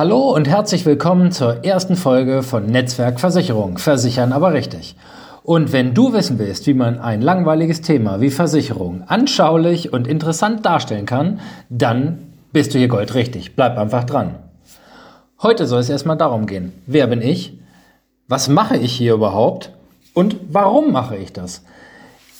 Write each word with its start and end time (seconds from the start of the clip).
Hallo 0.00 0.34
und 0.34 0.48
herzlich 0.48 0.86
willkommen 0.86 1.30
zur 1.30 1.62
ersten 1.62 1.94
Folge 1.94 2.42
von 2.42 2.64
Netzwerk 2.64 3.20
Versicherung. 3.20 3.76
Versichern 3.76 4.32
aber 4.32 4.54
richtig. 4.54 4.96
Und 5.42 5.74
wenn 5.74 5.92
du 5.92 6.14
wissen 6.14 6.38
willst, 6.38 6.66
wie 6.66 6.72
man 6.72 6.98
ein 6.98 7.20
langweiliges 7.20 7.82
Thema 7.82 8.18
wie 8.22 8.30
Versicherung 8.30 9.02
anschaulich 9.08 9.92
und 9.92 10.08
interessant 10.08 10.64
darstellen 10.64 11.04
kann, 11.04 11.40
dann 11.68 12.32
bist 12.50 12.72
du 12.72 12.78
hier 12.78 12.88
goldrichtig. 12.88 13.56
Bleib 13.56 13.76
einfach 13.76 14.04
dran. 14.04 14.36
Heute 15.42 15.66
soll 15.66 15.80
es 15.80 15.90
erstmal 15.90 16.16
darum 16.16 16.46
gehen. 16.46 16.72
Wer 16.86 17.06
bin 17.06 17.20
ich? 17.20 17.58
Was 18.26 18.48
mache 18.48 18.78
ich 18.78 18.94
hier 18.94 19.12
überhaupt? 19.12 19.70
Und 20.14 20.36
warum 20.48 20.92
mache 20.92 21.18
ich 21.18 21.34
das? 21.34 21.62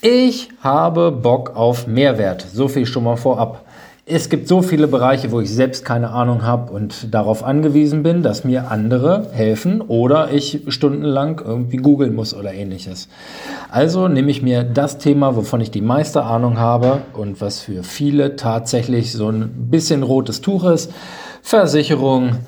Ich 0.00 0.48
habe 0.62 1.12
Bock 1.12 1.56
auf 1.56 1.86
Mehrwert. 1.86 2.40
So 2.40 2.68
viel 2.68 2.86
schon 2.86 3.04
mal 3.04 3.16
vorab 3.16 3.66
es 4.06 4.28
gibt 4.28 4.48
so 4.48 4.62
viele 4.62 4.88
Bereiche, 4.88 5.30
wo 5.30 5.40
ich 5.40 5.50
selbst 5.50 5.84
keine 5.84 6.10
Ahnung 6.10 6.42
habe 6.42 6.72
und 6.72 7.14
darauf 7.14 7.44
angewiesen 7.44 8.02
bin, 8.02 8.22
dass 8.22 8.44
mir 8.44 8.70
andere 8.70 9.28
helfen 9.32 9.80
oder 9.82 10.32
ich 10.32 10.62
stundenlang 10.68 11.40
irgendwie 11.44 11.76
googeln 11.76 12.14
muss 12.14 12.34
oder 12.34 12.52
ähnliches. 12.52 13.08
Also 13.70 14.08
nehme 14.08 14.30
ich 14.30 14.42
mir 14.42 14.64
das 14.64 14.98
Thema, 14.98 15.36
wovon 15.36 15.60
ich 15.60 15.70
die 15.70 15.80
meiste 15.80 16.24
Ahnung 16.24 16.58
habe 16.58 17.02
und 17.12 17.40
was 17.40 17.60
für 17.60 17.82
viele 17.84 18.36
tatsächlich 18.36 19.12
so 19.12 19.28
ein 19.28 19.70
bisschen 19.70 20.02
rotes 20.02 20.40
Tuch 20.40 20.64
ist. 20.64 20.92
Versicherung. 21.42 22.38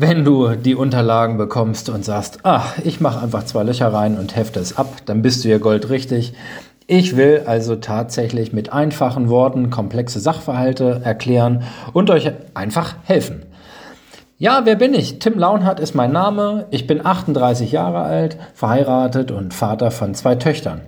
Wenn 0.00 0.24
du 0.24 0.54
die 0.54 0.76
Unterlagen 0.76 1.38
bekommst 1.38 1.88
und 1.88 2.04
sagst, 2.04 2.40
ach, 2.44 2.78
ich 2.84 3.00
mache 3.00 3.20
einfach 3.20 3.44
zwei 3.44 3.64
Löcher 3.64 3.92
rein 3.92 4.16
und 4.16 4.36
hefte 4.36 4.60
es 4.60 4.76
ab, 4.76 4.98
dann 5.06 5.22
bist 5.22 5.44
du 5.44 5.48
ja 5.48 5.58
goldrichtig. 5.58 6.34
Ich 6.90 7.18
will 7.18 7.42
also 7.44 7.76
tatsächlich 7.76 8.54
mit 8.54 8.72
einfachen 8.72 9.28
Worten 9.28 9.68
komplexe 9.68 10.20
Sachverhalte 10.20 11.02
erklären 11.04 11.64
und 11.92 12.08
euch 12.08 12.32
einfach 12.54 12.96
helfen. 13.04 13.42
Ja, 14.38 14.62
wer 14.64 14.74
bin 14.74 14.94
ich? 14.94 15.18
Tim 15.18 15.38
Launhardt 15.38 15.80
ist 15.80 15.94
mein 15.94 16.12
Name. 16.12 16.64
Ich 16.70 16.86
bin 16.86 17.04
38 17.04 17.72
Jahre 17.72 17.98
alt, 18.04 18.38
verheiratet 18.54 19.30
und 19.30 19.52
Vater 19.52 19.90
von 19.90 20.14
zwei 20.14 20.36
Töchtern. 20.36 20.80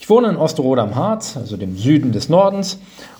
Ich 0.00 0.08
wohne 0.08 0.30
in 0.30 0.38
Osterode 0.38 0.80
am 0.80 0.94
Harz, 0.94 1.36
also 1.36 1.58
dem 1.58 1.76
Süden 1.76 2.12
des 2.12 2.30
Nordens, 2.30 2.78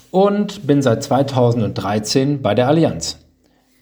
und 0.09 0.65
bin 0.65 0.81
seit 0.81 1.03
2013 1.03 2.41
bei 2.41 2.55
der 2.55 2.67
Allianz. 2.67 3.19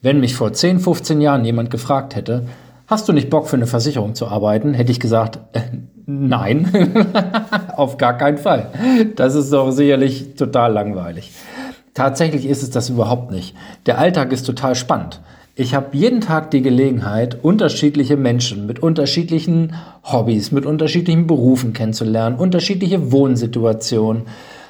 Wenn 0.01 0.19
mich 0.19 0.35
vor 0.35 0.51
10, 0.51 0.81
15 0.81 1.21
Jahren 1.21 1.45
jemand 1.45 1.69
gefragt 1.69 2.13
hätte, 2.17 2.43
hast 2.87 3.07
du 3.07 3.13
nicht 3.13 3.29
Bock 3.29 3.47
für 3.47 3.55
eine 3.55 3.67
Versicherung 3.67 4.15
zu 4.15 4.27
arbeiten, 4.27 4.73
hätte 4.73 4.91
ich 4.91 4.99
gesagt, 4.99 5.39
äh, 5.53 5.61
nein, 6.05 6.67
auf 7.77 7.97
gar 7.97 8.17
keinen 8.17 8.37
Fall. 8.37 8.69
Das 9.15 9.35
ist 9.35 9.51
doch 9.51 9.71
sicherlich 9.71 10.35
total 10.35 10.73
langweilig. 10.73 11.31
Tatsächlich 11.93 12.45
ist 12.45 12.63
es 12.63 12.71
das 12.71 12.89
überhaupt 12.89 13.31
nicht. 13.31 13.55
Der 13.85 13.99
Alltag 13.99 14.31
ist 14.31 14.45
total 14.45 14.75
spannend. 14.75 15.21
Ich 15.55 15.75
habe 15.75 15.95
jeden 15.95 16.21
Tag 16.21 16.49
die 16.49 16.63
Gelegenheit, 16.63 17.37
unterschiedliche 17.43 18.17
Menschen 18.17 18.65
mit 18.65 18.81
unterschiedlichen 18.81 19.75
Hobbys, 20.03 20.51
mit 20.51 20.65
unterschiedlichen 20.65 21.27
Berufen 21.27 21.73
kennenzulernen, 21.73 22.37
unterschiedliche 22.37 23.11
Wohnsituationen, 23.11 24.23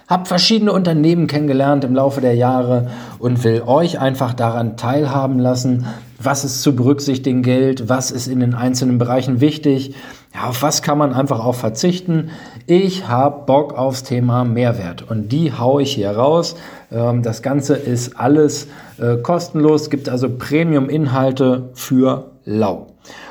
habe 0.07 0.25
verschiedene 0.25 0.73
Unternehmen 0.73 1.27
kennengelernt 1.27 1.83
im 1.83 1.95
Laufe 1.95 2.21
der 2.21 2.35
Jahre 2.35 2.89
und 3.19 3.43
will 3.43 3.63
euch 3.65 3.99
einfach 3.99 4.33
daran 4.33 4.77
teilhaben 4.77 5.39
lassen, 5.39 5.85
was 6.19 6.43
es 6.43 6.61
zu 6.61 6.75
berücksichtigen 6.75 7.43
gilt, 7.43 7.89
was 7.89 8.11
ist 8.11 8.27
in 8.27 8.39
den 8.39 8.53
einzelnen 8.53 8.97
Bereichen 8.97 9.41
wichtig, 9.41 9.95
ja, 10.33 10.49
auf 10.49 10.63
was 10.63 10.81
kann 10.81 10.97
man 10.97 11.13
einfach 11.13 11.45
auch 11.45 11.55
verzichten. 11.55 12.31
Ich 12.65 13.07
habe 13.07 13.45
Bock 13.45 13.77
aufs 13.77 14.03
Thema 14.03 14.43
Mehrwert 14.45 15.09
und 15.09 15.31
die 15.31 15.53
haue 15.53 15.83
ich 15.83 15.93
hier 15.93 16.11
raus. 16.11 16.55
Ähm, 16.91 17.21
das 17.21 17.41
Ganze 17.41 17.75
ist 17.75 18.17
alles 18.19 18.67
äh, 18.97 19.17
kostenlos, 19.17 19.89
gibt 19.89 20.09
also 20.09 20.29
Premium-Inhalte 20.29 21.69
für 21.73 22.31
lau. 22.45 22.87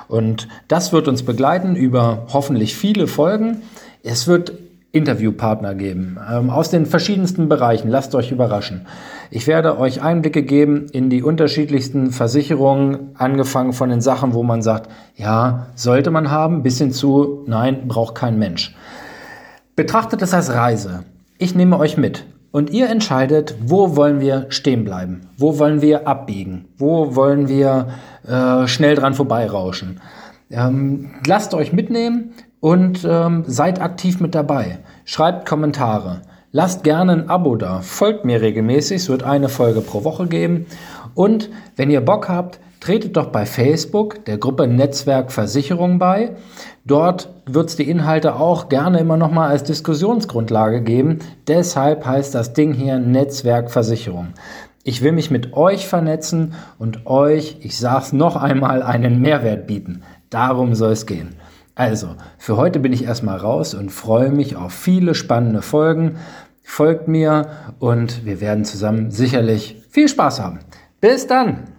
Und 0.06 0.48
das 0.68 0.92
wird 0.92 1.08
uns 1.08 1.22
begleiten 1.22 1.74
über 1.74 2.26
hoffentlich 2.32 2.76
viele 2.76 3.06
Folgen. 3.06 3.62
Es 4.02 4.26
wird 4.28 4.52
Interviewpartner 4.92 5.74
geben 5.74 6.18
ähm, 6.30 6.50
aus 6.50 6.70
den 6.70 6.86
verschiedensten 6.86 7.48
Bereichen. 7.48 7.88
Lasst 7.88 8.14
euch 8.14 8.30
überraschen. 8.30 8.86
Ich 9.30 9.46
werde 9.46 9.78
euch 9.78 10.02
Einblicke 10.02 10.42
geben 10.42 10.86
in 10.92 11.08
die 11.08 11.22
unterschiedlichsten 11.22 12.10
Versicherungen, 12.10 13.10
angefangen 13.14 13.72
von 13.72 13.88
den 13.88 14.02
Sachen, 14.02 14.34
wo 14.34 14.42
man 14.42 14.60
sagt, 14.60 14.90
ja, 15.16 15.68
sollte 15.74 16.10
man 16.10 16.30
haben, 16.30 16.62
bis 16.62 16.78
hin 16.78 16.92
zu, 16.92 17.42
nein, 17.46 17.88
braucht 17.88 18.14
kein 18.14 18.38
Mensch. 18.38 18.74
Betrachtet 19.74 20.20
es 20.20 20.34
als 20.34 20.52
Reise. 20.52 21.04
Ich 21.38 21.54
nehme 21.54 21.78
euch 21.78 21.96
mit 21.96 22.26
und 22.50 22.68
ihr 22.70 22.90
entscheidet, 22.90 23.54
wo 23.64 23.96
wollen 23.96 24.20
wir 24.20 24.46
stehen 24.50 24.84
bleiben, 24.84 25.22
wo 25.38 25.58
wollen 25.58 25.80
wir 25.80 26.06
abbiegen, 26.06 26.66
wo 26.76 27.16
wollen 27.16 27.48
wir 27.48 27.88
äh, 28.28 28.66
schnell 28.68 28.94
dran 28.94 29.14
vorbeirauschen. 29.14 30.00
Ähm, 30.52 31.10
lasst 31.26 31.54
euch 31.54 31.72
mitnehmen 31.72 32.34
und 32.60 33.06
ähm, 33.08 33.44
seid 33.46 33.80
aktiv 33.80 34.20
mit 34.20 34.34
dabei. 34.34 34.78
Schreibt 35.04 35.46
Kommentare. 35.48 36.22
Lasst 36.52 36.84
gerne 36.84 37.12
ein 37.12 37.30
Abo 37.30 37.56
da. 37.56 37.80
Folgt 37.80 38.24
mir 38.26 38.42
regelmäßig. 38.42 39.02
Es 39.02 39.08
wird 39.08 39.22
eine 39.22 39.48
Folge 39.48 39.80
pro 39.80 40.04
Woche 40.04 40.26
geben. 40.26 40.66
Und 41.14 41.48
wenn 41.76 41.90
ihr 41.90 42.02
Bock 42.02 42.28
habt, 42.28 42.60
tretet 42.80 43.16
doch 43.16 43.28
bei 43.28 43.46
Facebook 43.46 44.24
der 44.26 44.36
Gruppe 44.38 44.66
Netzwerk 44.66 45.32
Versicherung 45.32 45.98
bei. 45.98 46.32
Dort 46.84 47.30
wird 47.46 47.70
es 47.70 47.76
die 47.76 47.88
Inhalte 47.88 48.36
auch 48.36 48.68
gerne 48.68 48.98
immer 48.98 49.16
noch 49.16 49.30
mal 49.30 49.48
als 49.48 49.62
Diskussionsgrundlage 49.62 50.82
geben. 50.82 51.20
Deshalb 51.46 52.04
heißt 52.04 52.34
das 52.34 52.52
Ding 52.52 52.74
hier 52.74 52.98
Netzwerk 52.98 53.70
Versicherung. 53.70 54.34
Ich 54.84 55.00
will 55.00 55.12
mich 55.12 55.30
mit 55.30 55.54
euch 55.54 55.86
vernetzen 55.86 56.54
und 56.78 57.06
euch, 57.06 57.58
ich 57.60 57.78
sage 57.78 58.02
es 58.02 58.12
noch 58.12 58.34
einmal, 58.34 58.82
einen 58.82 59.20
Mehrwert 59.20 59.68
bieten. 59.68 60.02
Darum 60.32 60.74
soll 60.74 60.92
es 60.92 61.04
gehen. 61.04 61.36
Also, 61.74 62.16
für 62.38 62.56
heute 62.56 62.80
bin 62.80 62.92
ich 62.92 63.04
erstmal 63.04 63.36
raus 63.36 63.74
und 63.74 63.90
freue 63.90 64.30
mich 64.30 64.56
auf 64.56 64.72
viele 64.72 65.14
spannende 65.14 65.60
Folgen. 65.60 66.16
Folgt 66.62 67.06
mir 67.06 67.48
und 67.78 68.24
wir 68.24 68.40
werden 68.40 68.64
zusammen 68.64 69.10
sicherlich 69.10 69.82
viel 69.90 70.08
Spaß 70.08 70.40
haben. 70.40 70.60
Bis 71.02 71.26
dann! 71.26 71.71